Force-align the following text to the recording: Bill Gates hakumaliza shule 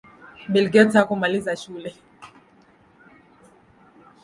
Bill 0.49 0.69
Gates 0.71 0.93
hakumaliza 0.95 1.55
shule 1.55 1.95